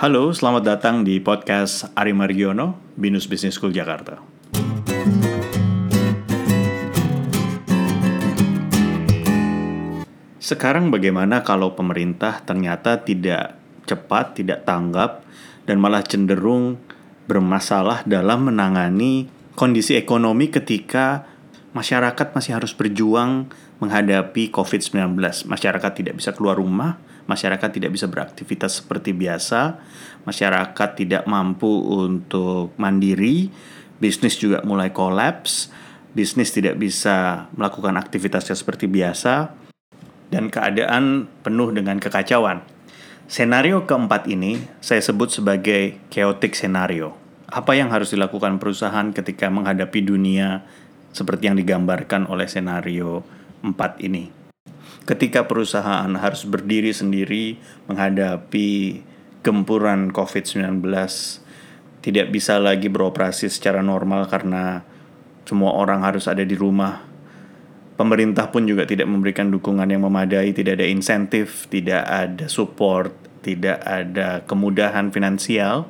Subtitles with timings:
[0.00, 4.16] Halo, selamat datang di podcast Ari Margiono, Binus Business School Jakarta.
[10.40, 15.20] Sekarang bagaimana kalau pemerintah ternyata tidak cepat, tidak tanggap,
[15.68, 16.80] dan malah cenderung
[17.28, 21.28] bermasalah dalam menangani kondisi ekonomi ketika
[21.76, 23.52] masyarakat masih harus berjuang
[23.84, 25.20] menghadapi COVID-19.
[25.44, 26.96] Masyarakat tidak bisa keluar rumah,
[27.30, 29.78] masyarakat tidak bisa beraktivitas seperti biasa,
[30.26, 33.54] masyarakat tidak mampu untuk mandiri,
[34.02, 35.70] bisnis juga mulai kolaps,
[36.10, 39.54] bisnis tidak bisa melakukan aktivitasnya seperti biasa,
[40.34, 42.66] dan keadaan penuh dengan kekacauan.
[43.30, 47.14] Senario keempat ini saya sebut sebagai chaotic scenario.
[47.46, 50.66] Apa yang harus dilakukan perusahaan ketika menghadapi dunia
[51.14, 53.22] seperti yang digambarkan oleh senario
[53.62, 54.39] 4 ini?
[55.08, 57.56] Ketika perusahaan harus berdiri sendiri
[57.88, 59.00] menghadapi
[59.40, 60.84] gempuran COVID-19
[62.00, 64.84] tidak bisa lagi beroperasi secara normal karena
[65.44, 67.04] semua orang harus ada di rumah.
[67.98, 73.12] Pemerintah pun juga tidak memberikan dukungan yang memadai, tidak ada insentif, tidak ada support,
[73.44, 75.84] tidak ada kemudahan finansial.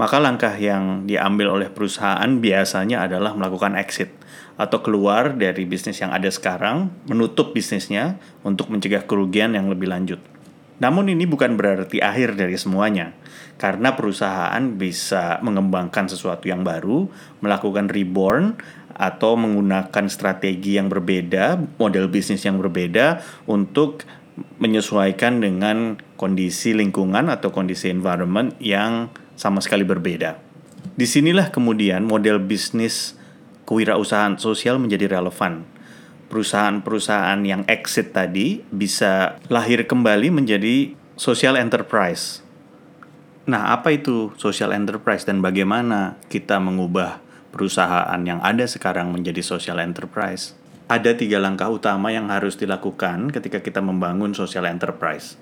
[0.00, 4.08] Maka langkah yang diambil oleh perusahaan biasanya adalah melakukan exit
[4.56, 10.20] atau keluar dari bisnis yang ada sekarang, menutup bisnisnya untuk mencegah kerugian yang lebih lanjut.
[10.82, 13.14] Namun ini bukan berarti akhir dari semuanya,
[13.54, 17.06] karena perusahaan bisa mengembangkan sesuatu yang baru,
[17.38, 18.58] melakukan reborn,
[18.92, 24.04] atau menggunakan strategi yang berbeda, model bisnis yang berbeda untuk
[24.58, 30.38] menyesuaikan dengan kondisi lingkungan atau kondisi environment yang sama sekali berbeda.
[30.92, 33.16] Di sinilah kemudian model bisnis
[33.64, 35.64] kewirausahaan sosial menjadi relevan.
[36.28, 42.40] Perusahaan-perusahaan yang exit tadi bisa lahir kembali menjadi social enterprise.
[43.42, 47.20] Nah, apa itu social enterprise dan bagaimana kita mengubah
[47.52, 50.56] perusahaan yang ada sekarang menjadi social enterprise?
[50.88, 55.36] Ada tiga langkah utama yang harus dilakukan ketika kita membangun social enterprise.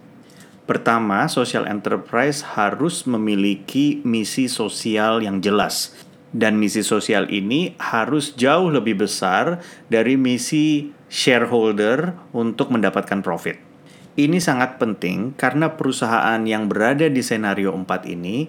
[0.70, 5.98] Pertama, social enterprise harus memiliki misi sosial yang jelas
[6.30, 9.58] dan misi sosial ini harus jauh lebih besar
[9.90, 13.58] dari misi shareholder untuk mendapatkan profit.
[14.14, 18.46] Ini sangat penting karena perusahaan yang berada di senario 4 ini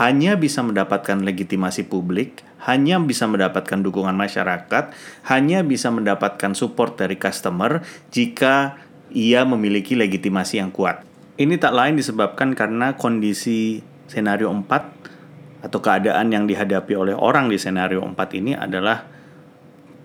[0.00, 4.96] hanya bisa mendapatkan legitimasi publik, hanya bisa mendapatkan dukungan masyarakat,
[5.28, 8.80] hanya bisa mendapatkan support dari customer jika
[9.12, 11.09] ia memiliki legitimasi yang kuat.
[11.40, 13.80] Ini tak lain disebabkan karena kondisi
[14.12, 19.08] senario 4 atau keadaan yang dihadapi oleh orang di senario 4 ini adalah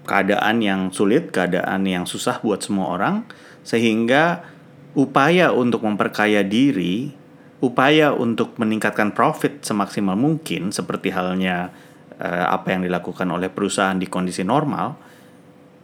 [0.07, 3.27] keadaan yang sulit, keadaan yang susah buat semua orang
[3.67, 4.47] sehingga
[4.95, 7.11] upaya untuk memperkaya diri,
[7.59, 11.67] upaya untuk meningkatkan profit semaksimal mungkin seperti halnya
[12.15, 14.95] eh, apa yang dilakukan oleh perusahaan di kondisi normal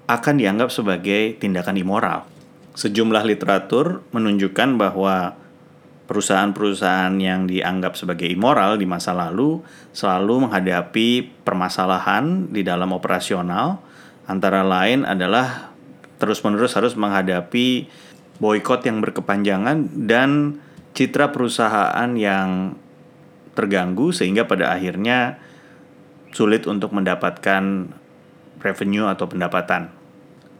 [0.07, 2.40] akan dianggap sebagai tindakan immoral.
[2.71, 5.35] Sejumlah literatur menunjukkan bahwa
[6.11, 9.63] perusahaan-perusahaan yang dianggap sebagai immoral di masa lalu
[9.95, 13.79] selalu menghadapi permasalahan di dalam operasional
[14.27, 15.71] antara lain adalah
[16.19, 17.87] terus-menerus harus menghadapi
[18.43, 20.59] boykot yang berkepanjangan dan
[20.91, 22.75] citra perusahaan yang
[23.55, 25.39] terganggu sehingga pada akhirnya
[26.35, 27.91] sulit untuk mendapatkan
[28.59, 30.00] revenue atau pendapatan.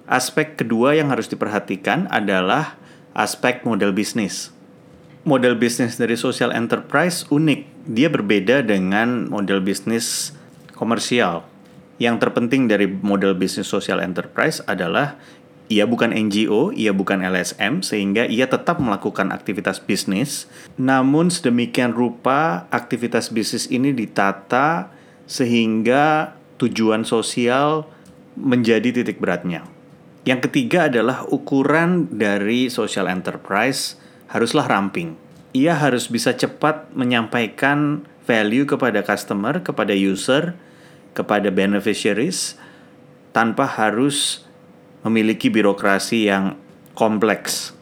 [0.09, 2.78] Aspek kedua yang harus diperhatikan adalah
[3.13, 4.56] aspek model bisnis
[5.22, 7.89] model bisnis dari social enterprise unik.
[7.94, 10.34] Dia berbeda dengan model bisnis
[10.73, 11.45] komersial.
[12.01, 15.17] Yang terpenting dari model bisnis social enterprise adalah
[15.69, 20.50] ia bukan NGO, ia bukan LSM, sehingga ia tetap melakukan aktivitas bisnis.
[20.75, 24.90] Namun sedemikian rupa aktivitas bisnis ini ditata
[25.29, 27.88] sehingga tujuan sosial
[28.35, 29.63] menjadi titik beratnya.
[30.22, 33.98] Yang ketiga adalah ukuran dari social enterprise
[34.30, 35.18] haruslah ramping.
[35.58, 40.53] Ia harus bisa cepat menyampaikan value kepada customer, kepada user,
[41.18, 42.56] kepada beneficiaries
[43.34, 44.46] tanpa harus
[45.02, 46.56] memiliki birokrasi yang
[46.94, 47.74] kompleks.